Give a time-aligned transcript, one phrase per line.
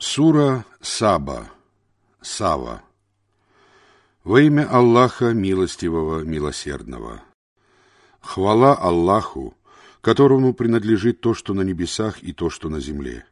[0.00, 1.50] Сура Саба.
[2.20, 2.82] Сава.
[4.22, 7.24] Во имя Аллаха Милостивого, Милосердного.
[8.20, 9.56] Хвала Аллаху,
[10.00, 13.26] которому принадлежит то, что на небесах и то, что на земле.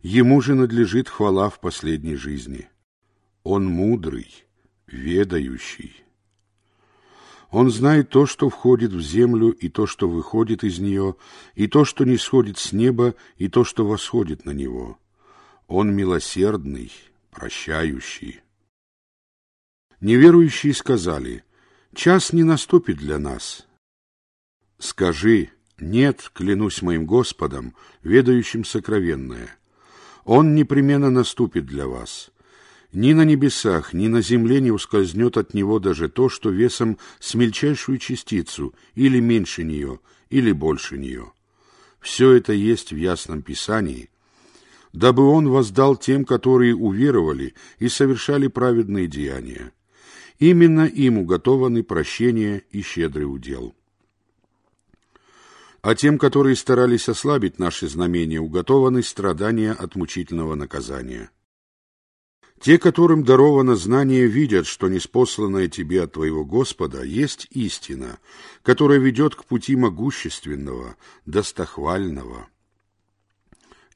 [0.00, 2.68] Ему же надлежит хвала в последней жизни.
[3.42, 4.32] Он мудрый,
[4.86, 6.04] ведающий.
[7.50, 11.16] Он знает то, что входит в землю, и то, что выходит из нее,
[11.56, 14.96] и то, что не сходит с неба, и то, что восходит на него
[15.68, 16.90] он милосердный,
[17.30, 18.40] прощающий.
[20.00, 21.44] Неверующие сказали,
[21.94, 23.66] час не наступит для нас.
[24.78, 29.56] Скажи, нет, клянусь моим Господом, ведающим сокровенное.
[30.24, 32.30] Он непременно наступит для вас.
[32.92, 37.34] Ни на небесах, ни на земле не ускользнет от него даже то, что весом с
[37.34, 41.32] мельчайшую частицу, или меньше нее, или больше нее.
[42.00, 44.08] Все это есть в ясном Писании—
[44.92, 49.72] дабы он воздал тем, которые уверовали и совершали праведные деяния.
[50.38, 53.74] Именно им уготованы прощение и щедрый удел.
[55.82, 61.30] А тем, которые старались ослабить наши знамения, уготованы страдания от мучительного наказания.
[62.60, 68.18] Те, которым даровано знание, видят, что неспосланное тебе от твоего Господа есть истина,
[68.62, 72.48] которая ведет к пути могущественного, достохвального.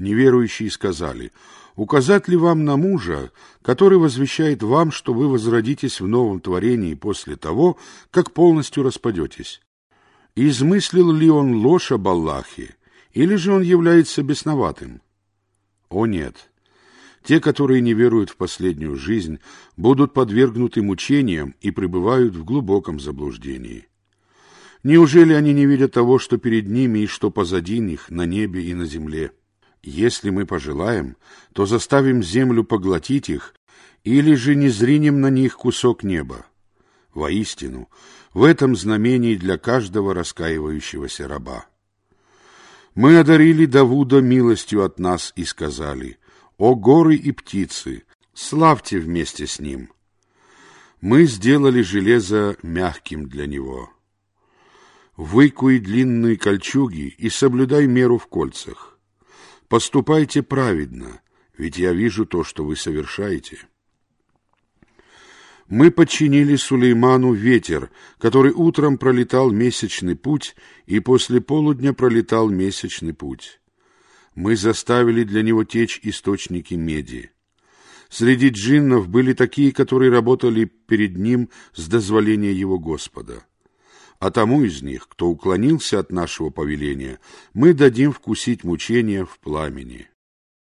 [0.00, 1.30] Неверующие сказали,
[1.76, 7.36] «Указать ли вам на мужа, который возвещает вам, что вы возродитесь в новом творении после
[7.36, 7.76] того,
[8.10, 9.60] как полностью распадетесь?
[10.34, 12.76] Измыслил ли он ложь об Аллахе,
[13.12, 15.02] или же он является бесноватым?»
[15.90, 16.50] О нет!
[17.22, 19.38] Те, которые не веруют в последнюю жизнь,
[19.76, 23.86] будут подвергнуты мучениям и пребывают в глубоком заблуждении.
[24.82, 28.72] Неужели они не видят того, что перед ними и что позади них, на небе и
[28.72, 29.32] на земле?
[29.82, 31.16] Если мы пожелаем,
[31.54, 33.54] то заставим землю поглотить их,
[34.04, 36.46] или же не зринем на них кусок неба.
[37.14, 37.88] Воистину,
[38.34, 41.66] в этом знамении для каждого раскаивающегося раба.
[42.94, 46.18] Мы одарили Давуда милостью от нас и сказали,
[46.58, 48.04] «О горы и птицы,
[48.34, 49.90] славьте вместе с ним!»
[51.00, 53.90] Мы сделали железо мягким для него.
[55.16, 58.89] Выкуй длинные кольчуги и соблюдай меру в кольцах.
[59.70, 61.20] Поступайте праведно,
[61.56, 63.60] ведь я вижу то, что вы совершаете.
[65.68, 67.88] Мы подчинили Сулейману ветер,
[68.18, 73.60] который утром пролетал месячный путь и после полудня пролетал месячный путь.
[74.34, 77.30] Мы заставили для него течь источники меди.
[78.08, 83.44] Среди джиннов были такие, которые работали перед ним с дозволения его Господа
[84.20, 87.18] а тому из них, кто уклонился от нашего повеления,
[87.54, 90.08] мы дадим вкусить мучения в пламени.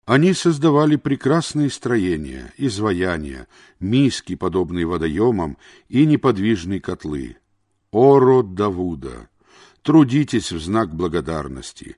[0.05, 3.49] Они создавали прекрасные строения, изваяния,
[3.81, 5.56] миски, подобные водоемам,
[5.89, 7.39] и неподвижные котлы.
[7.91, 9.31] О, род Давуда!
[9.83, 11.97] Трудитесь в знак благодарности.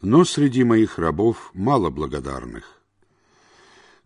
[0.00, 2.80] Но среди моих рабов мало благодарных.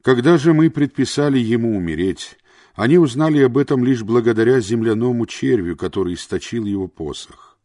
[0.01, 2.39] Когда же мы предписали ему умереть,
[2.75, 7.57] они узнали об этом лишь благодаря земляному червю, который источил его посох.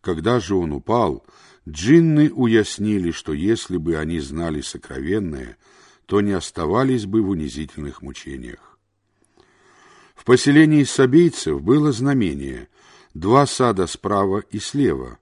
[0.00, 1.24] Когда же он упал,
[1.68, 5.56] джинны уяснили, что если бы они знали сокровенное,
[6.06, 8.78] то не оставались бы в унизительных мучениях.
[10.14, 12.68] В поселении сабейцев было знамение—
[13.14, 15.18] два сада справа и слева.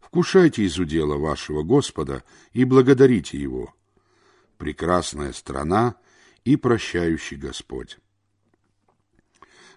[0.00, 3.74] Вкушайте из удела вашего Господа и благодарите Его.
[4.58, 5.96] Прекрасная страна
[6.44, 7.98] и прощающий Господь.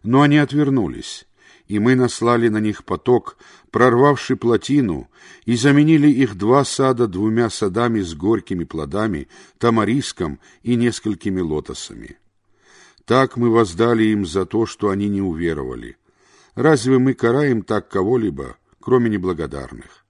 [0.05, 1.25] Но они отвернулись,
[1.67, 3.37] и мы наслали на них поток,
[3.71, 5.09] прорвавший плотину,
[5.45, 9.27] и заменили их два сада двумя садами с горькими плодами,
[9.57, 12.19] тамариском и несколькими лотосами.
[13.05, 15.97] Так мы воздали им за то, что они не уверовали.
[16.53, 20.05] Разве мы караем так кого-либо, кроме неблагодарных?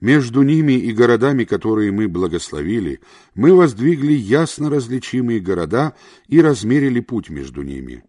[0.00, 3.00] Между ними и городами, которые мы благословили,
[3.34, 5.94] мы воздвигли ясно различимые города
[6.28, 8.04] и размерили путь между ними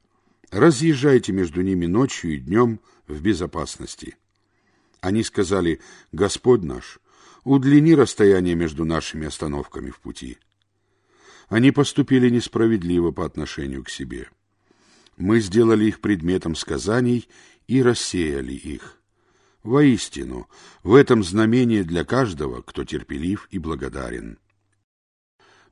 [0.52, 4.18] разъезжайте между ними ночью и днем в безопасности.
[5.00, 5.80] Они сказали,
[6.12, 7.00] Господь наш,
[7.44, 10.38] удлини расстояние между нашими остановками в пути.
[11.50, 14.30] Они поступили несправедливо по отношению к себе.
[15.18, 17.28] Мы сделали их предметом сказаний
[17.68, 18.98] и рассеяли их.
[19.64, 20.48] Воистину,
[20.84, 24.40] в этом знамение для каждого, кто терпелив и благодарен.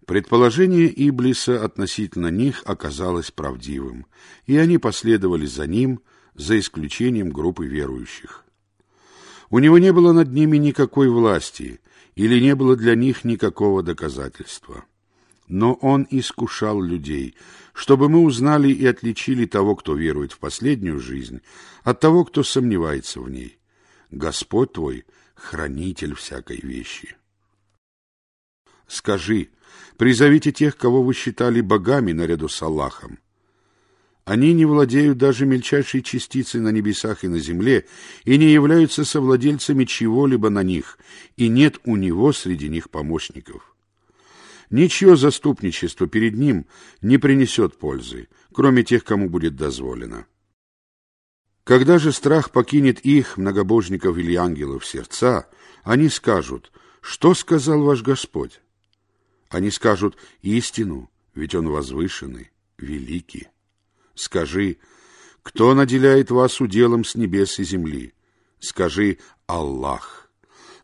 [0.09, 4.07] Предположение Иблиса относительно них оказалось правдивым,
[4.47, 5.99] и они последовали за ним,
[6.33, 8.43] за исключением группы верующих.
[9.51, 11.79] У него не было над ними никакой власти,
[12.15, 14.83] или не было для них никакого доказательства.
[15.47, 17.35] Но он искушал людей,
[17.73, 21.41] чтобы мы узнали и отличили того, кто верует в последнюю жизнь,
[21.83, 23.59] от того, кто сомневается в ней.
[24.09, 25.05] Господь твой—
[25.35, 27.15] хранитель всякой вещи.
[28.87, 29.49] Скажи,
[29.97, 33.19] призовите тех, кого вы считали богами наряду с Аллахом.
[34.25, 37.87] Они не владеют даже мельчайшей частицей на небесах и на земле,
[38.25, 40.99] и не являются совладельцами чего-либо на них,
[41.35, 43.75] и нет у него среди них помощников.
[44.69, 46.67] Ничье заступничество перед ним
[47.01, 50.27] не принесет пользы, кроме тех, кому будет дозволено.
[51.63, 55.49] Когда же страх покинет их, многобожников или ангелов, сердца,
[55.83, 56.71] они скажут,
[57.01, 58.61] что сказал ваш Господь?
[59.49, 63.47] Они скажут истину, ведь Он возвышенный, великий.
[64.13, 64.77] Скажи,
[65.43, 68.13] кто наделяет вас уделом с небес и земли?
[68.59, 69.17] Скажи
[69.47, 70.29] Аллах.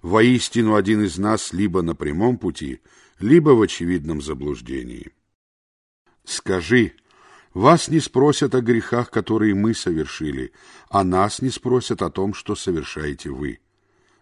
[0.02, 2.82] Воистину один из нас либо на прямом пути,
[3.20, 5.12] либо в очевидном заблуждении.
[6.24, 6.94] Скажи,
[7.54, 10.52] вас не спросят о грехах, которые мы совершили,
[10.90, 13.60] а нас не спросят о том, что совершаете вы.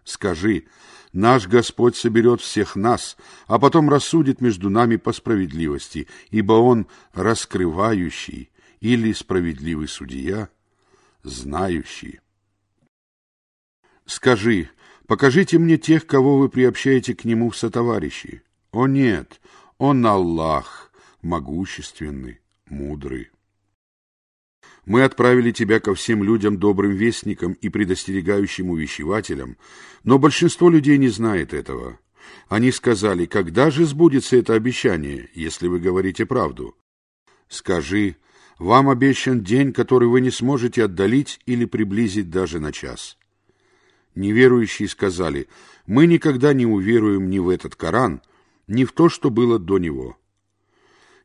[0.04, 0.66] Скажи,
[1.14, 3.16] наш Господь соберет всех нас,
[3.46, 8.50] а потом рассудит между нами по справедливости, ибо Он раскрывающий
[8.80, 10.50] или справедливый судья,
[11.22, 12.20] знающий.
[14.04, 14.68] Скажи,
[15.06, 18.42] покажите мне тех, кого вы приобщаете к нему в сотоварищи.
[18.72, 19.40] О нет,
[19.78, 23.30] он Аллах, могущественный, мудрый.
[24.86, 29.56] Мы отправили тебя ко всем людям добрым вестникам и предостерегающим увещевателям,
[30.02, 31.98] но большинство людей не знает этого.
[32.48, 36.76] Они сказали, когда же сбудется это обещание, если вы говорите правду?
[37.48, 38.16] Скажи,
[38.58, 43.18] вам обещан день, который вы не сможете отдалить или приблизить даже на час.
[44.14, 45.48] Неверующие сказали,
[45.86, 48.22] мы никогда не уверуем ни в этот Коран,
[48.68, 50.16] ни в то, что было до него.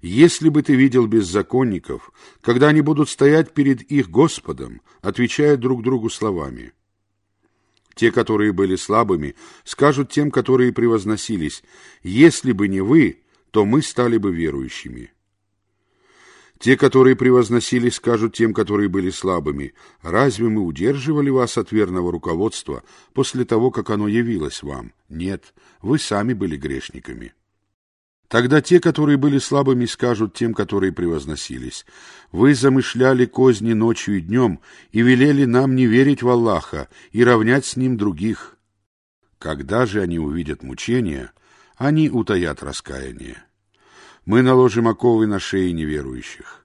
[0.01, 2.11] Если бы ты видел беззаконников,
[2.41, 6.71] когда они будут стоять перед их Господом, отвечая друг другу словами.
[7.95, 9.35] Те, которые были слабыми,
[9.65, 11.63] скажут тем, которые превозносились,
[12.01, 15.11] если бы не вы, то мы стали бы верующими.
[16.59, 22.83] Те, которые превозносились, скажут тем, которые были слабыми, «Разве мы удерживали вас от верного руководства
[23.13, 24.93] после того, как оно явилось вам?
[25.09, 27.33] Нет, вы сами были грешниками».
[28.29, 31.85] Тогда те, которые были слабыми, скажут тем, которые превозносились,
[32.31, 34.61] «Вы замышляли козни ночью и днем
[34.91, 38.55] и велели нам не верить в Аллаха и равнять с Ним других».
[39.39, 41.33] Когда же они увидят мучения,
[41.75, 43.43] они утаят раскаяние
[44.29, 46.63] мы наложим оковы на шеи неверующих.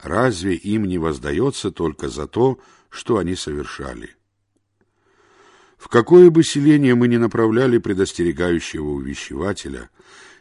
[0.00, 4.14] Разве им не воздается только за то, что они совершали?
[5.76, 9.90] В какое бы селение мы ни направляли предостерегающего увещевателя,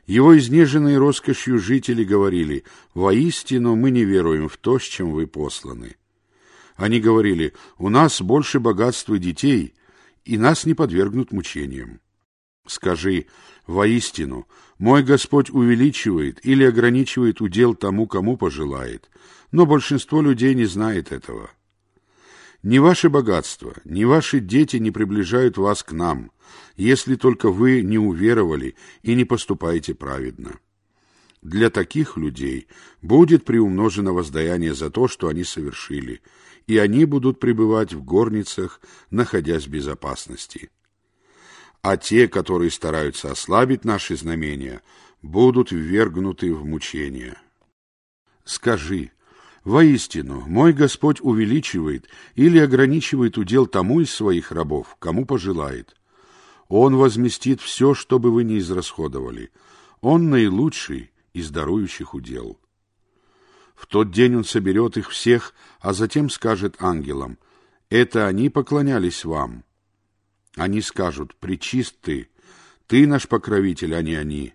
[0.06, 2.64] его изнеженные роскошью жители говорили,
[2.94, 5.96] «Воистину мы не веруем в то, с чем вы посланы».
[6.76, 9.74] Они говорили, «У нас больше богатства детей,
[10.26, 12.02] и нас не подвергнут мучениям».
[12.66, 13.28] Скажи,
[13.68, 14.48] воистину,
[14.78, 19.10] мой Господь увеличивает или ограничивает удел тому, кому пожелает,
[19.52, 21.52] но большинство людей не знает этого.
[22.64, 26.32] Ни ваше богатство, ни ваши дети не приближают вас к нам,
[26.76, 30.60] если только вы не уверовали и не поступаете праведно.
[31.42, 32.68] Для таких людей
[33.02, 36.22] будет приумножено воздаяние за то, что они совершили,
[36.66, 38.80] и они будут пребывать в горницах,
[39.12, 40.72] находясь в безопасности
[41.84, 44.82] а те, которые стараются ослабить наши знамения,
[45.22, 47.38] будут ввергнуты в мучения.
[48.46, 49.12] Скажи,
[49.64, 55.96] воистину, мой Господь увеличивает или ограничивает удел тому из своих рабов, кому пожелает.
[56.68, 59.52] Он возместит все, что бы вы ни израсходовали.
[60.02, 62.60] Он наилучший из дарующих удел.
[63.76, 67.38] В тот день он соберет их всех, а затем скажет ангелам,
[67.90, 69.64] «Это они поклонялись вам».
[70.56, 72.30] Они скажут, «Причист ты,
[72.88, 74.54] ты наш покровитель, а не они».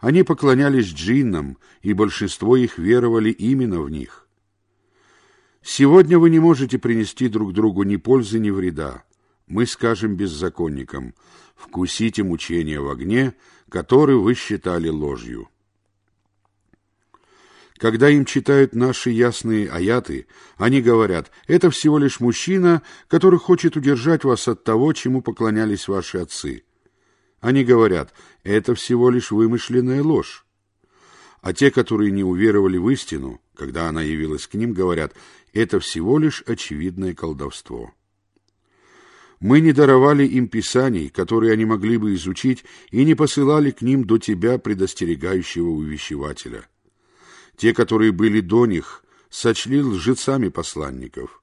[0.00, 4.27] Они поклонялись джиннам, и большинство их веровали именно в них.
[5.70, 9.04] Сегодня вы не можете принести друг другу ни пользы, ни вреда.
[9.46, 11.14] Мы скажем беззаконникам,
[11.54, 13.34] вкусите мучения в огне,
[13.68, 15.50] который вы считали ложью.
[17.76, 24.24] Когда им читают наши ясные аяты, они говорят, это всего лишь мужчина, который хочет удержать
[24.24, 26.64] вас от того, чему поклонялись ваши отцы.
[27.42, 30.46] Они говорят, это всего лишь вымышленная ложь.
[31.48, 35.14] А те, которые не уверовали в истину, когда она явилась к ним, говорят,
[35.54, 37.94] это всего лишь очевидное колдовство.
[39.40, 44.04] Мы не даровали им писаний, которые они могли бы изучить, и не посылали к ним
[44.04, 46.68] до тебя предостерегающего увещевателя.
[47.56, 51.42] Те, которые были до них, сочли лжецами посланников.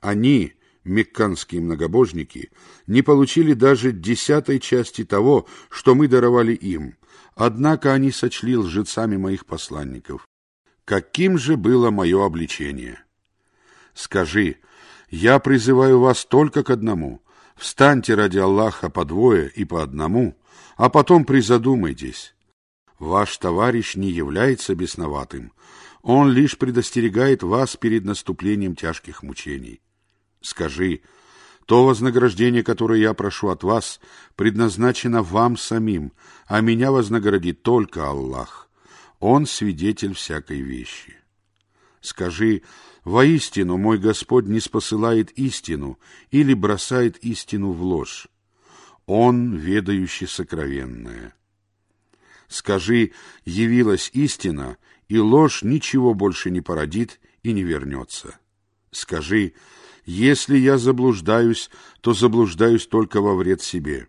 [0.00, 2.50] Они, мекканские многобожники,
[2.88, 6.96] не получили даже десятой части того, что мы даровали им,
[7.34, 10.26] однако они сочли лжецами моих посланников.
[10.84, 13.00] Каким же было мое обличение?
[13.94, 14.58] Скажи,
[15.10, 17.22] я призываю вас только к одному.
[17.56, 20.36] Встаньте ради Аллаха по двое и по одному,
[20.76, 22.34] а потом призадумайтесь.
[22.98, 25.52] Ваш товарищ не является бесноватым.
[26.02, 29.80] Он лишь предостерегает вас перед наступлением тяжких мучений.
[30.40, 31.00] Скажи,
[31.66, 34.00] то вознаграждение, которое я прошу от вас,
[34.36, 36.12] предназначено вам самим,
[36.46, 38.70] а меня вознаградит только Аллах.
[39.18, 41.16] Он свидетель всякой вещи.
[42.00, 42.62] Скажи,
[43.04, 45.98] воистину мой Господь не спосылает истину
[46.30, 48.28] или бросает истину в ложь.
[49.06, 51.34] Он, ведающий сокровенное.
[52.46, 53.12] Скажи,
[53.44, 54.76] явилась истина,
[55.08, 58.38] и ложь ничего больше не породит и не вернется.
[58.92, 59.54] Скажи,
[60.06, 61.68] если я заблуждаюсь,
[62.00, 64.06] то заблуждаюсь только во вред себе.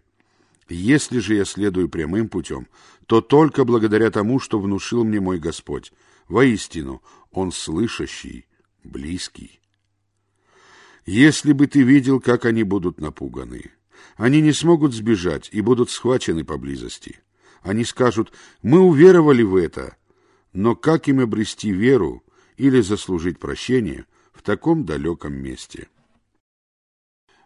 [0.70, 2.68] Если же я следую прямым путем,
[3.08, 5.92] то только благодаря тому, что внушил мне мой Господь.
[6.28, 7.02] Воистину,
[7.32, 8.46] Он слышащий,
[8.84, 9.60] близкий.
[11.08, 13.72] Если бы ты видел, как они будут напуганы,
[14.18, 17.22] они не смогут сбежать и будут схвачены поблизости.
[17.64, 19.96] Они скажут, мы уверовали в это,
[20.54, 22.24] но как им обрести веру
[22.56, 24.06] или заслужить прощение–
[24.38, 25.88] в таком далеком месте.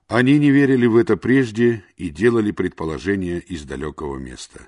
[0.07, 4.67] Они не верили в это прежде и делали предположения из далекого места.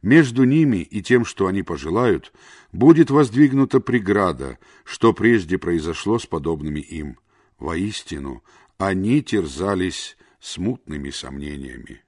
[0.00, 2.32] Между ними и тем, что они пожелают,
[2.72, 7.18] будет воздвигнута преграда, что прежде произошло с подобными им.
[7.58, 8.44] Воистину,
[8.78, 12.03] они терзались смутными сомнениями.